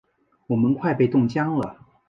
[0.47, 1.77] 我们快被冻僵了！